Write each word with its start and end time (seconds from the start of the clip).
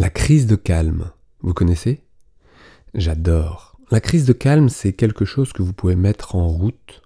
La 0.00 0.08
crise 0.08 0.46
de 0.46 0.56
calme, 0.56 1.10
vous 1.40 1.52
connaissez? 1.52 2.02
J'adore. 2.94 3.78
La 3.90 4.00
crise 4.00 4.24
de 4.24 4.32
calme, 4.32 4.70
c'est 4.70 4.94
quelque 4.94 5.26
chose 5.26 5.52
que 5.52 5.62
vous 5.62 5.74
pouvez 5.74 5.94
mettre 5.94 6.36
en 6.36 6.48
route 6.48 7.02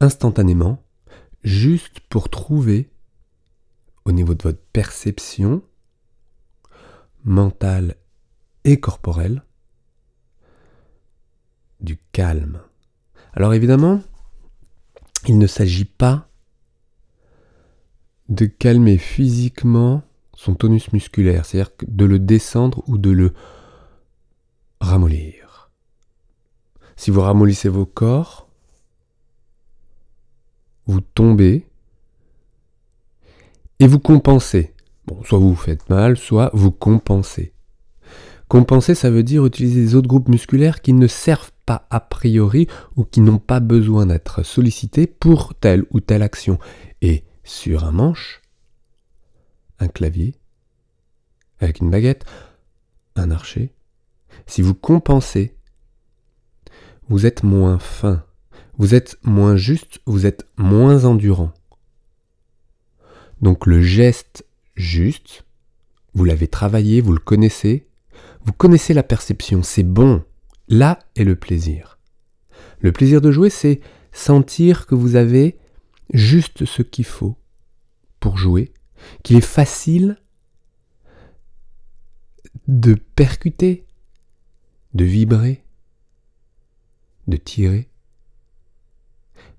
instantanément, 0.00 0.82
juste 1.44 2.00
pour 2.08 2.28
trouver, 2.28 2.90
au 4.04 4.10
niveau 4.10 4.34
de 4.34 4.42
votre 4.42 4.60
perception 4.72 5.62
mentale 7.22 7.94
et 8.64 8.80
corporelle, 8.80 9.44
du 11.78 11.98
calme. 12.10 12.60
Alors 13.32 13.54
évidemment, 13.54 14.02
il 15.28 15.38
ne 15.38 15.46
s'agit 15.46 15.84
pas 15.84 16.28
de 18.28 18.46
calmer 18.46 18.98
physiquement 18.98 20.02
son 20.38 20.54
tonus 20.54 20.92
musculaire, 20.92 21.44
c'est-à-dire 21.44 21.72
de 21.88 22.04
le 22.04 22.20
descendre 22.20 22.84
ou 22.86 22.96
de 22.96 23.10
le 23.10 23.34
ramollir. 24.80 25.72
Si 26.94 27.10
vous 27.10 27.22
ramollissez 27.22 27.68
vos 27.68 27.86
corps, 27.86 28.48
vous 30.86 31.00
tombez 31.00 31.66
et 33.80 33.88
vous 33.88 33.98
compensez. 33.98 34.74
Bon, 35.08 35.20
soit 35.24 35.40
vous 35.40 35.50
vous 35.50 35.56
faites 35.56 35.90
mal, 35.90 36.16
soit 36.16 36.52
vous 36.54 36.70
compensez. 36.70 37.52
Compenser, 38.46 38.94
ça 38.94 39.10
veut 39.10 39.24
dire 39.24 39.44
utiliser 39.44 39.80
des 39.80 39.96
autres 39.96 40.06
groupes 40.06 40.28
musculaires 40.28 40.82
qui 40.82 40.92
ne 40.92 41.08
servent 41.08 41.50
pas 41.66 41.88
a 41.90 41.98
priori 41.98 42.68
ou 42.94 43.02
qui 43.02 43.20
n'ont 43.22 43.40
pas 43.40 43.58
besoin 43.58 44.06
d'être 44.06 44.44
sollicités 44.44 45.08
pour 45.08 45.56
telle 45.56 45.84
ou 45.90 45.98
telle 45.98 46.22
action. 46.22 46.60
Et 47.02 47.24
sur 47.42 47.82
un 47.82 47.92
manche, 47.92 48.40
un 49.78 49.88
clavier, 49.88 50.34
avec 51.60 51.80
une 51.80 51.90
baguette, 51.90 52.24
un 53.16 53.30
archer, 53.30 53.72
si 54.46 54.62
vous 54.62 54.74
compensez, 54.74 55.54
vous 57.08 57.26
êtes 57.26 57.42
moins 57.42 57.78
fin, 57.78 58.24
vous 58.76 58.94
êtes 58.94 59.18
moins 59.22 59.56
juste, 59.56 60.00
vous 60.06 60.26
êtes 60.26 60.46
moins 60.56 61.04
endurant. 61.04 61.52
Donc 63.40 63.66
le 63.66 63.80
geste 63.82 64.44
juste, 64.74 65.44
vous 66.14 66.24
l'avez 66.24 66.48
travaillé, 66.48 67.00
vous 67.00 67.12
le 67.12 67.18
connaissez, 67.18 67.86
vous 68.44 68.52
connaissez 68.52 68.94
la 68.94 69.02
perception, 69.02 69.62
c'est 69.62 69.82
bon. 69.82 70.24
Là 70.68 70.98
est 71.16 71.24
le 71.24 71.36
plaisir. 71.36 71.98
Le 72.80 72.92
plaisir 72.92 73.20
de 73.20 73.30
jouer, 73.30 73.50
c'est 73.50 73.80
sentir 74.12 74.86
que 74.86 74.94
vous 74.94 75.16
avez 75.16 75.58
juste 76.12 76.64
ce 76.64 76.82
qu'il 76.82 77.04
faut 77.04 77.36
pour 78.20 78.36
jouer, 78.36 78.72
qu'il 79.22 79.36
est 79.36 79.40
facile 79.40 80.16
de 82.66 82.94
percuter, 82.94 83.86
de 84.94 85.04
vibrer, 85.04 85.64
de 87.26 87.36
tirer, 87.36 87.88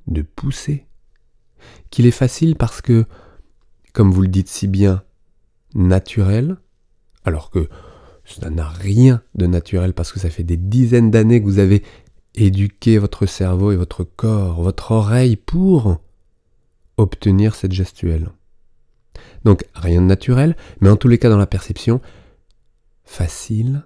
de 0.08 0.22
pousser, 0.22 0.88
qu'il 1.90 2.06
est 2.06 2.12
facile 2.12 2.56
parce 2.56 2.82
que, 2.82 3.06
comme 3.94 4.12
vous 4.12 4.22
le 4.22 4.28
dites 4.28 4.50
si 4.50 4.68
bien, 4.68 5.04
naturel, 5.76 6.58
alors 7.24 7.50
que 7.52 7.70
ça 8.26 8.50
n'a 8.50 8.68
rien 8.68 9.24
de 9.36 9.48
naturel 9.48 9.94
parce 9.94 10.12
que 10.12 10.20
ça 10.20 10.30
fait 10.30 10.44
des 10.44 10.58
dizaines 10.58 11.12
d'années 11.12 11.42
que 11.42 11.46
vous 11.46 11.60
avez 11.60 11.84
éduqué 12.36 12.98
votre 12.98 13.26
cerveau 13.26 13.72
et 13.72 13.76
votre 13.76 14.04
corps, 14.04 14.62
votre 14.62 14.92
oreille 14.92 15.36
pour 15.36 16.00
obtenir 16.98 17.56
cette 17.56 17.72
gestuelle. 17.72 18.30
Donc 19.46 19.66
rien 19.74 20.02
de 20.02 20.08
naturel, 20.08 20.56
mais 20.82 20.90
en 20.90 20.96
tous 20.96 21.08
les 21.08 21.18
cas 21.18 21.30
dans 21.30 21.38
la 21.38 21.48
perception, 21.48 22.02
facile. 23.04 23.84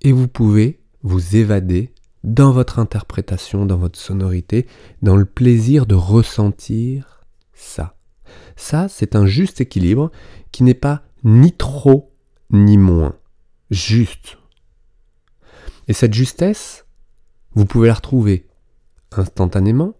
Et 0.00 0.12
vous 0.12 0.28
pouvez 0.28 0.80
vous 1.02 1.36
évader 1.36 1.92
dans 2.24 2.52
votre 2.52 2.78
interprétation, 2.78 3.66
dans 3.66 3.76
votre 3.76 3.98
sonorité, 3.98 4.66
dans 5.02 5.16
le 5.16 5.24
plaisir 5.24 5.86
de 5.86 5.94
ressentir 5.94 7.24
ça. 7.52 7.96
Ça, 8.56 8.88
c'est 8.88 9.16
un 9.16 9.26
juste 9.26 9.60
équilibre 9.60 10.10
qui 10.52 10.62
n'est 10.62 10.74
pas 10.74 11.02
ni 11.24 11.52
trop 11.52 12.14
ni 12.50 12.76
moins, 12.76 13.16
juste. 13.70 14.38
Et 15.86 15.92
cette 15.92 16.14
justesse, 16.14 16.86
vous 17.54 17.64
pouvez 17.64 17.88
la 17.88 17.94
retrouver 17.94 18.46
instantanément, 19.12 19.94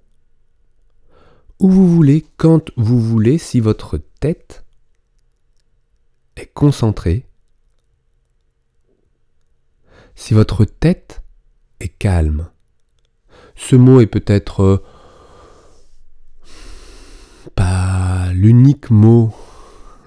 où 1.60 1.68
vous 1.68 1.88
voulez, 1.88 2.24
quand 2.36 2.70
vous 2.76 3.00
voulez, 3.00 3.38
si 3.38 3.60
votre 3.60 3.98
tête 4.20 4.64
est 6.36 6.52
concentrée, 6.52 7.26
si 10.14 10.34
votre 10.34 10.64
tête 10.64 11.22
est 11.80 11.88
calme. 11.88 12.48
Ce 13.54 13.76
mot 13.76 14.00
est 14.00 14.06
peut-être 14.06 14.60
euh, 14.62 14.84
pas 17.54 18.32
l'unique 18.32 18.90
mot 18.90 19.32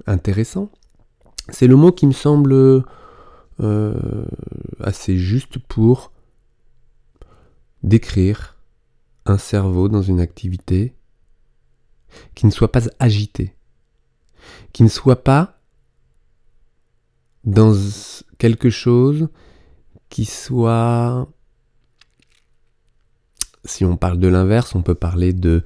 intéressant, 0.08 0.70
c'est 1.50 1.68
le 1.68 1.76
mot 1.76 1.92
qui 1.92 2.08
me 2.08 2.14
semble 2.14 2.54
euh, 3.60 4.26
assez 4.80 5.18
juste 5.18 5.60
pour 5.60 6.12
décrire 7.84 8.58
un 9.26 9.38
cerveau 9.38 9.90
dans 9.90 10.02
une 10.02 10.20
activité 10.20 10.96
qui 12.36 12.46
ne 12.46 12.52
soit 12.52 12.72
pas 12.72 12.82
agité, 13.00 13.56
qui 14.74 14.84
ne 14.84 14.90
soit 14.90 15.24
pas 15.24 15.60
dans 17.44 17.74
quelque 18.38 18.70
chose 18.70 19.30
qui 20.12 20.26
soit, 20.26 21.28
si 23.66 23.86
on 23.86 23.98
parle 23.98 24.20
de 24.20 24.28
l'inverse, 24.28 24.76
on 24.76 24.84
peut 24.84 24.94
parler 24.94 25.34
de 25.34 25.64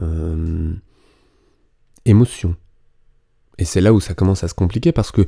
euh, 0.00 0.74
émotion. 2.04 2.54
Et 3.56 3.64
c'est 3.64 3.80
là 3.80 3.92
où 3.92 3.98
ça 3.98 4.14
commence 4.14 4.44
à 4.44 4.48
se 4.48 4.54
compliquer 4.54 4.92
parce 4.92 5.10
que 5.10 5.26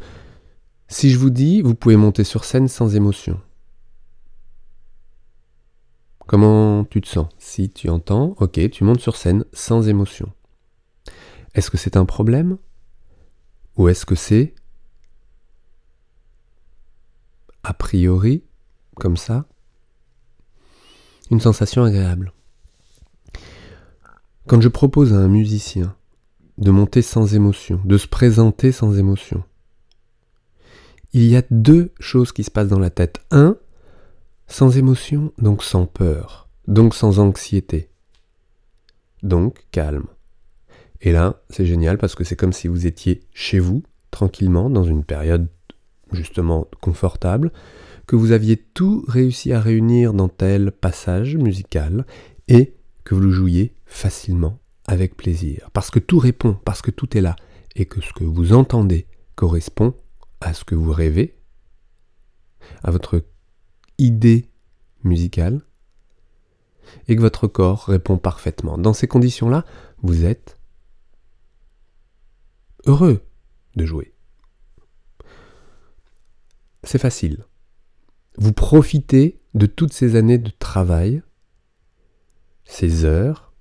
si 0.86 1.10
je 1.10 1.18
vous 1.18 1.30
dis, 1.30 1.62
vous 1.62 1.74
pouvez 1.74 1.96
monter 1.96 2.22
sur 2.22 2.44
scène 2.44 2.68
sans 2.68 2.94
émotion. 2.94 3.40
Comment 6.26 6.84
tu 6.84 7.00
te 7.00 7.08
sens? 7.08 7.28
Si 7.38 7.70
tu 7.70 7.88
entends, 7.88 8.36
ok, 8.38 8.70
tu 8.70 8.84
montes 8.84 9.00
sur 9.00 9.16
scène 9.16 9.44
sans 9.52 9.88
émotion. 9.88 10.32
Est-ce 11.54 11.70
que 11.70 11.76
c'est 11.78 11.96
un 11.96 12.04
problème 12.04 12.58
Ou 13.76 13.88
est-ce 13.88 14.06
que 14.06 14.14
c'est, 14.14 14.54
a 17.62 17.74
priori, 17.74 18.44
comme 18.96 19.16
ça, 19.16 19.46
une 21.30 21.40
sensation 21.40 21.84
agréable? 21.84 22.32
Quand 24.46 24.60
je 24.60 24.68
propose 24.68 25.12
à 25.12 25.16
un 25.16 25.28
musicien 25.28 25.94
de 26.60 26.70
monter 26.70 27.02
sans 27.02 27.34
émotion, 27.34 27.80
de 27.84 27.98
se 27.98 28.06
présenter 28.06 28.70
sans 28.70 28.96
émotion. 28.98 29.42
Il 31.12 31.24
y 31.24 31.36
a 31.36 31.42
deux 31.50 31.92
choses 31.98 32.32
qui 32.32 32.44
se 32.44 32.50
passent 32.50 32.68
dans 32.68 32.78
la 32.78 32.90
tête. 32.90 33.20
Un, 33.30 33.56
sans 34.46 34.76
émotion, 34.76 35.32
donc 35.38 35.64
sans 35.64 35.86
peur, 35.86 36.48
donc 36.68 36.94
sans 36.94 37.18
anxiété, 37.18 37.90
donc 39.22 39.66
calme. 39.70 40.06
Et 41.02 41.12
là, 41.12 41.42
c'est 41.48 41.66
génial 41.66 41.98
parce 41.98 42.14
que 42.14 42.24
c'est 42.24 42.36
comme 42.36 42.52
si 42.52 42.68
vous 42.68 42.86
étiez 42.86 43.20
chez 43.32 43.58
vous, 43.58 43.82
tranquillement, 44.10 44.68
dans 44.70 44.84
une 44.84 45.04
période 45.04 45.48
justement 46.12 46.66
confortable, 46.80 47.52
que 48.06 48.16
vous 48.16 48.32
aviez 48.32 48.56
tout 48.56 49.04
réussi 49.06 49.52
à 49.52 49.60
réunir 49.60 50.12
dans 50.12 50.28
tel 50.28 50.72
passage 50.72 51.36
musical 51.36 52.04
et 52.48 52.74
que 53.04 53.14
vous 53.14 53.20
le 53.20 53.30
jouiez 53.30 53.74
facilement 53.86 54.58
avec 54.86 55.16
plaisir, 55.16 55.70
parce 55.72 55.90
que 55.90 56.00
tout 56.00 56.18
répond, 56.18 56.58
parce 56.64 56.82
que 56.82 56.90
tout 56.90 57.16
est 57.16 57.20
là, 57.20 57.36
et 57.76 57.86
que 57.86 58.00
ce 58.00 58.12
que 58.12 58.24
vous 58.24 58.52
entendez 58.52 59.06
correspond 59.36 59.94
à 60.40 60.52
ce 60.52 60.64
que 60.64 60.74
vous 60.74 60.92
rêvez, 60.92 61.36
à 62.82 62.90
votre 62.90 63.22
idée 63.98 64.50
musicale, 65.04 65.62
et 67.06 67.14
que 67.14 67.20
votre 67.20 67.46
corps 67.46 67.84
répond 67.84 68.18
parfaitement. 68.18 68.76
Dans 68.76 68.92
ces 68.92 69.06
conditions-là, 69.06 69.64
vous 70.02 70.24
êtes 70.24 70.58
heureux 72.86 73.22
de 73.76 73.86
jouer. 73.86 74.14
C'est 76.84 76.98
facile. 76.98 77.44
Vous 78.36 78.52
profitez 78.52 79.40
de 79.54 79.66
toutes 79.66 79.92
ces 79.92 80.16
années 80.16 80.38
de 80.38 80.50
travail, 80.50 81.22
ces 82.64 83.04
heures, 83.04 83.52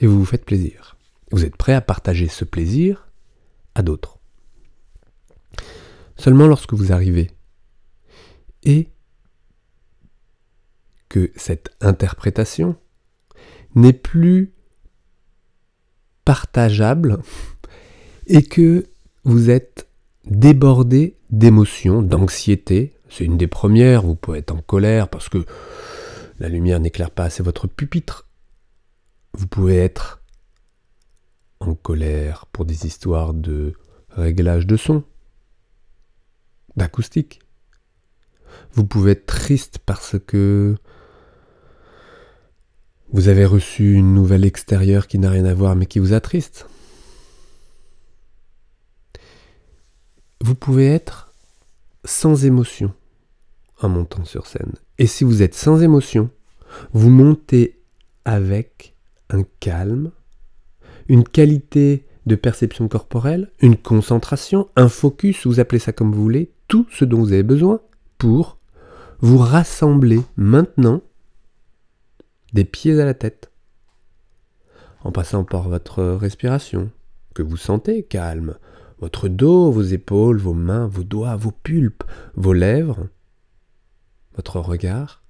et 0.00 0.06
vous 0.06 0.18
vous 0.18 0.24
faites 0.24 0.44
plaisir. 0.44 0.96
Vous 1.30 1.44
êtes 1.44 1.56
prêt 1.56 1.74
à 1.74 1.80
partager 1.80 2.28
ce 2.28 2.44
plaisir 2.44 3.08
à 3.74 3.82
d'autres. 3.82 4.18
Seulement 6.16 6.46
lorsque 6.46 6.74
vous 6.74 6.92
arrivez 6.92 7.30
et 8.62 8.90
que 11.08 11.32
cette 11.36 11.70
interprétation 11.80 12.76
n'est 13.74 13.92
plus 13.92 14.52
partageable 16.30 17.18
et 18.28 18.44
que 18.44 18.86
vous 19.24 19.50
êtes 19.50 19.88
débordé 20.26 21.16
d'émotions, 21.30 22.02
d'anxiété. 22.02 22.94
C'est 23.08 23.24
une 23.24 23.36
des 23.36 23.48
premières, 23.48 24.02
vous 24.02 24.14
pouvez 24.14 24.38
être 24.38 24.52
en 24.52 24.60
colère 24.60 25.08
parce 25.08 25.28
que 25.28 25.44
la 26.38 26.48
lumière 26.48 26.78
n'éclaire 26.78 27.10
pas 27.10 27.24
assez 27.24 27.42
votre 27.42 27.66
pupitre. 27.66 28.28
Vous 29.32 29.48
pouvez 29.48 29.78
être 29.78 30.22
en 31.58 31.74
colère 31.74 32.46
pour 32.46 32.64
des 32.64 32.86
histoires 32.86 33.34
de 33.34 33.72
réglage 34.10 34.68
de 34.68 34.76
son, 34.76 35.02
d'acoustique. 36.76 37.40
Vous 38.70 38.84
pouvez 38.84 39.12
être 39.12 39.26
triste 39.26 39.80
parce 39.84 40.14
que 40.24 40.76
vous 43.12 43.28
avez 43.28 43.44
reçu 43.44 43.94
une 43.94 44.14
nouvelle 44.14 44.44
extérieure 44.44 45.06
qui 45.06 45.18
n'a 45.18 45.30
rien 45.30 45.44
à 45.44 45.54
voir 45.54 45.74
mais 45.76 45.86
qui 45.86 45.98
vous 45.98 46.12
attriste. 46.12 46.66
Vous 50.42 50.54
pouvez 50.54 50.86
être 50.86 51.34
sans 52.04 52.44
émotion 52.44 52.92
en 53.82 53.88
montant 53.88 54.24
sur 54.24 54.46
scène. 54.46 54.74
Et 54.98 55.06
si 55.06 55.24
vous 55.24 55.42
êtes 55.42 55.54
sans 55.54 55.82
émotion, 55.82 56.30
vous 56.92 57.10
montez 57.10 57.80
avec 58.24 58.94
un 59.28 59.42
calme, 59.58 60.12
une 61.08 61.24
qualité 61.24 62.06
de 62.26 62.36
perception 62.36 62.88
corporelle, 62.88 63.50
une 63.60 63.76
concentration, 63.76 64.68
un 64.76 64.88
focus, 64.88 65.46
vous 65.46 65.60
appelez 65.60 65.78
ça 65.78 65.92
comme 65.92 66.12
vous 66.12 66.22
voulez, 66.22 66.52
tout 66.68 66.86
ce 66.90 67.04
dont 67.04 67.18
vous 67.18 67.32
avez 67.32 67.42
besoin 67.42 67.80
pour 68.18 68.58
vous 69.20 69.38
rassembler 69.38 70.20
maintenant 70.36 71.02
des 72.52 72.64
pieds 72.64 73.00
à 73.00 73.04
la 73.04 73.14
tête, 73.14 73.50
en 75.02 75.12
passant 75.12 75.44
par 75.44 75.68
votre 75.68 76.02
respiration, 76.02 76.90
que 77.34 77.42
vous 77.42 77.56
sentez 77.56 78.02
calme, 78.02 78.56
votre 78.98 79.28
dos, 79.28 79.70
vos 79.70 79.82
épaules, 79.82 80.38
vos 80.38 80.52
mains, 80.52 80.86
vos 80.86 81.04
doigts, 81.04 81.36
vos 81.36 81.52
pulpes, 81.52 82.04
vos 82.34 82.52
lèvres, 82.52 83.08
votre 84.34 84.60
regard. 84.60 85.22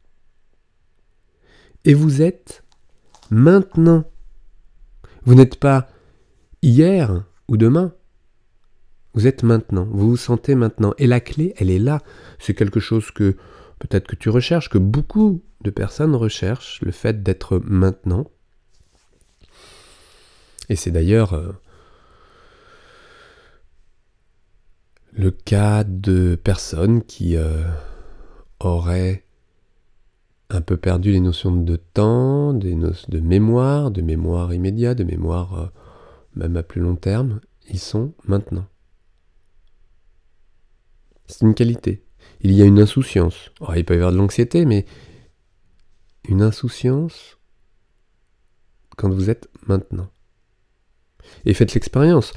Et 1.84 1.94
vous 1.94 2.20
êtes 2.20 2.64
maintenant. 3.30 4.04
Vous 5.24 5.34
n'êtes 5.34 5.56
pas 5.56 5.88
hier 6.62 7.24
ou 7.48 7.56
demain. 7.56 7.92
Vous 9.14 9.26
êtes 9.26 9.42
maintenant, 9.42 9.88
vous 9.90 10.10
vous 10.10 10.16
sentez 10.16 10.54
maintenant. 10.54 10.94
Et 10.98 11.06
la 11.06 11.20
clé, 11.20 11.54
elle 11.56 11.70
est 11.70 11.78
là. 11.78 12.00
C'est 12.38 12.54
quelque 12.54 12.80
chose 12.80 13.10
que 13.10 13.36
peut-être 13.80 14.06
que 14.06 14.14
tu 14.14 14.28
recherches, 14.28 14.68
que 14.68 14.78
beaucoup 14.78 15.42
de 15.62 15.70
personnes 15.70 16.14
recherchent, 16.14 16.80
le 16.82 16.92
fait 16.92 17.24
d'être 17.24 17.58
maintenant. 17.64 18.30
Et 20.68 20.76
c'est 20.76 20.92
d'ailleurs 20.92 21.32
euh, 21.32 21.52
le 25.12 25.32
cas 25.32 25.82
de 25.82 26.36
personnes 26.36 27.02
qui 27.02 27.36
euh, 27.36 27.64
auraient 28.60 29.24
un 30.50 30.60
peu 30.60 30.76
perdu 30.76 31.12
les 31.12 31.20
notions 31.20 31.56
de 31.56 31.76
temps, 31.76 32.52
des 32.52 32.74
de 32.74 33.20
mémoire, 33.20 33.90
de 33.90 34.02
mémoire 34.02 34.52
immédiate, 34.52 34.98
de 34.98 35.04
mémoire 35.04 35.54
euh, 35.54 35.66
même 36.36 36.56
à 36.56 36.62
plus 36.62 36.80
long 36.80 36.96
terme, 36.96 37.40
ils 37.68 37.78
sont 37.78 38.12
maintenant. 38.24 38.66
C'est 41.26 41.42
une 41.42 41.54
qualité. 41.54 42.04
Il 42.42 42.52
y 42.52 42.62
a 42.62 42.64
une 42.64 42.80
insouciance. 42.80 43.50
il 43.76 43.84
peut 43.84 43.94
y 43.94 43.96
avoir 43.96 44.12
de 44.12 44.16
l'anxiété, 44.16 44.64
mais 44.64 44.86
une 46.28 46.42
insouciance 46.42 47.38
quand 48.96 49.10
vous 49.10 49.30
êtes 49.30 49.48
maintenant. 49.66 50.10
Et 51.44 51.54
faites 51.54 51.74
l'expérience. 51.74 52.32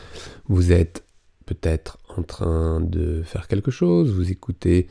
Vous 0.47 0.71
êtes 0.71 1.03
peut-être 1.45 1.97
en 2.17 2.23
train 2.23 2.79
de 2.79 3.21
faire 3.23 3.47
quelque 3.47 3.71
chose, 3.71 4.11
vous 4.11 4.31
écoutez 4.31 4.88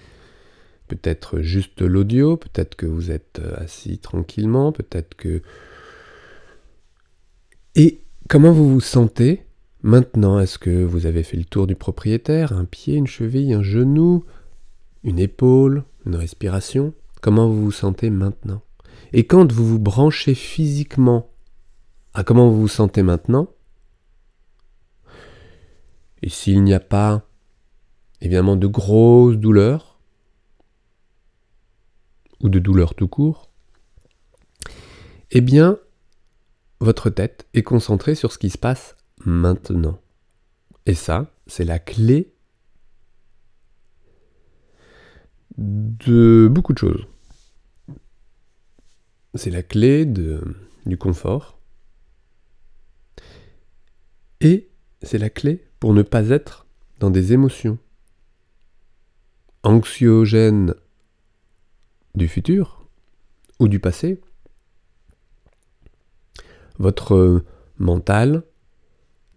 peut-être 0.88 1.40
juste 1.40 1.80
l'audio, 1.80 2.36
peut-être 2.36 2.74
que 2.74 2.86
vous 2.86 3.10
êtes 3.10 3.40
assis 3.56 3.98
tranquillement, 3.98 4.72
peut-être 4.72 5.14
que... 5.14 5.42
Et 7.74 8.02
comment 8.28 8.52
vous 8.52 8.74
vous 8.74 8.80
sentez 8.80 9.46
maintenant? 9.82 10.38
Est-ce 10.38 10.58
que 10.58 10.84
vous 10.84 11.06
avez 11.06 11.22
fait 11.22 11.38
le 11.38 11.44
tour 11.44 11.66
du 11.66 11.74
propriétaire? 11.74 12.52
Un 12.52 12.66
pied, 12.66 12.96
une 12.96 13.06
cheville, 13.06 13.54
un 13.54 13.62
genou, 13.62 14.24
une 15.04 15.18
épaule, 15.18 15.84
une 16.06 16.16
respiration. 16.16 16.94
Comment 17.20 17.48
vous 17.48 17.64
vous 17.64 17.72
sentez 17.72 18.10
maintenant? 18.10 18.62
Et 19.12 19.26
quand 19.26 19.52
vous 19.52 19.66
vous 19.66 19.78
branchez 19.78 20.34
physiquement 20.34 21.30
à 22.14 22.24
comment 22.24 22.48
vous 22.48 22.62
vous 22.62 22.68
sentez 22.68 23.02
maintenant, 23.02 23.48
et 26.22 26.28
s'il 26.28 26.62
n'y 26.62 26.74
a 26.74 26.80
pas 26.80 27.26
évidemment 28.20 28.56
de 28.56 28.66
grosses 28.66 29.36
douleurs, 29.36 29.98
ou 32.42 32.48
de 32.48 32.58
douleurs 32.58 32.94
tout 32.94 33.08
court, 33.08 33.50
eh 35.30 35.40
bien, 35.40 35.78
votre 36.80 37.08
tête 37.08 37.46
est 37.54 37.62
concentrée 37.62 38.14
sur 38.14 38.32
ce 38.32 38.38
qui 38.38 38.50
se 38.50 38.58
passe 38.58 38.96
maintenant. 39.24 40.00
Et 40.86 40.94
ça, 40.94 41.32
c'est 41.46 41.64
la 41.64 41.78
clé 41.78 42.34
de 45.58 46.48
beaucoup 46.50 46.72
de 46.72 46.78
choses. 46.78 47.06
C'est 49.34 49.50
la 49.50 49.62
clé 49.62 50.04
du 50.06 50.98
confort. 50.98 51.58
Et 54.40 54.70
c'est 55.02 55.18
la 55.18 55.30
clé 55.30 55.64
pour 55.78 55.94
ne 55.94 56.02
pas 56.02 56.28
être 56.28 56.66
dans 56.98 57.10
des 57.10 57.32
émotions 57.32 57.78
anxiogènes 59.62 60.74
du 62.14 62.28
futur 62.28 62.88
ou 63.58 63.68
du 63.68 63.78
passé. 63.78 64.20
Votre 66.78 67.44
mental 67.78 68.44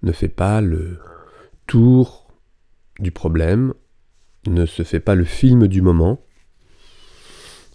ne 0.02 0.12
fait 0.12 0.30
pas 0.30 0.62
le 0.62 1.00
tour 1.68 2.28
du 3.00 3.12
problème, 3.12 3.74
ne 4.48 4.66
se 4.66 4.84
fait 4.84 5.00
pas 5.00 5.16
le 5.16 5.26
film 5.26 5.68
du 5.68 5.82
moment. 5.82 6.22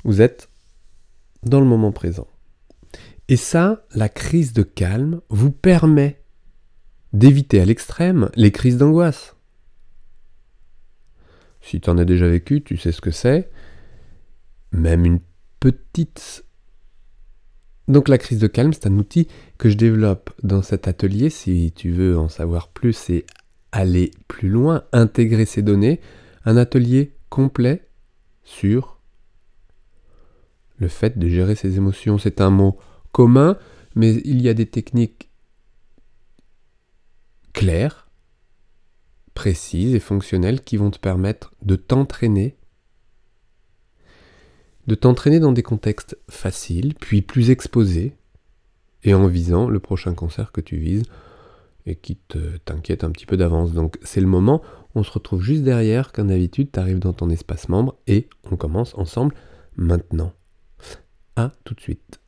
Vous 0.05 0.21
êtes 0.21 0.49
dans 1.43 1.61
le 1.61 1.67
moment 1.67 1.93
présent. 1.93 2.27
Et 3.29 3.37
ça, 3.37 3.87
la 3.95 4.09
crise 4.09 4.53
de 4.53 4.63
calme 4.63 5.21
vous 5.29 5.51
permet 5.51 6.21
d'éviter 7.13 7.61
à 7.61 7.65
l'extrême 7.65 8.31
les 8.35 8.53
crises 8.53 8.77
d'angoisse. 8.77 9.37
Si 11.61 11.81
tu 11.81 11.91
en 11.91 11.99
as 11.99 12.05
déjà 12.05 12.29
vécu, 12.29 12.63
tu 12.63 12.77
sais 12.77 12.93
ce 12.93 13.01
que 13.01 13.11
c'est. 13.11 13.51
Même 14.73 15.05
une 15.05 15.21
petite... 15.61 16.45
Donc 17.89 18.09
la 18.09 18.19
crise 18.19 18.39
de 18.39 18.47
calme, 18.47 18.73
c'est 18.73 18.87
un 18.87 18.97
outil 18.97 19.27
que 19.59 19.69
je 19.69 19.77
développe 19.77 20.31
dans 20.43 20.63
cet 20.63 20.89
atelier. 20.89 21.29
Si 21.29 21.73
tu 21.75 21.91
veux 21.91 22.19
en 22.19 22.29
savoir 22.29 22.69
plus 22.69 23.11
et 23.11 23.27
aller 23.73 24.13
plus 24.29 24.49
loin, 24.49 24.85
intégrer 24.93 25.45
ces 25.45 25.63
données, 25.63 26.01
un 26.45 26.57
atelier 26.57 27.17
complet 27.29 27.89
sur 28.43 29.01
le 30.79 30.89
fait 30.89 31.19
de 31.19 31.29
gérer 31.29 31.55
ses 31.55 31.77
émotions. 31.77 32.19
C'est 32.19 32.41
un 32.41 32.51
mot 32.51 32.79
commun, 33.13 33.59
mais 33.95 34.15
il 34.25 34.41
y 34.41 34.49
a 34.49 34.55
des 34.55 34.67
techniques 34.67 35.31
claires, 37.53 38.09
précises 39.35 39.95
et 39.95 40.01
fonctionnelles 40.01 40.63
qui 40.63 40.77
vont 40.77 40.91
te 40.91 40.99
permettre 40.99 41.55
de 41.63 41.77
t'entraîner, 41.77 42.57
de 44.87 44.95
t'entraîner 44.95 45.41
dans 45.41 45.53
des 45.53 45.63
contextes 45.63 46.19
faciles, 46.29 46.95
puis 46.95 47.23
plus 47.23 47.51
exposés, 47.51 48.17
et 49.03 49.15
en 49.15 49.27
visant 49.27 49.69
le 49.69 49.81
prochain 49.81 50.15
concert 50.15 50.53
que 50.53 50.61
tu 50.61 50.77
vises 50.77 51.05
et 51.87 51.97
qui 51.97 52.19
t'inquiète 52.65 53.05
un 53.05 53.11
petit 53.11 53.27
peu 53.27 53.37
d'avance. 53.37 53.73
Donc 53.73 53.99
c'est 54.03 54.21
le 54.21 54.27
moment, 54.27 54.63
on 54.95 55.03
se 55.03 55.11
retrouve 55.11 55.43
juste 55.43 55.63
derrière, 55.63 56.13
comme 56.13 56.29
d'habitude, 56.29 56.71
tu 56.73 56.81
arrives 56.81 56.99
dans 56.99 57.13
ton 57.13 57.31
espace 57.31 57.69
membre 57.69 57.97
et 58.07 58.29
on 58.51 58.57
commence 58.57 58.95
ensemble 58.97 59.35
maintenant. 59.77 60.33
À 61.37 61.53
tout 61.65 61.75
de 61.75 61.81
suite. 61.81 62.21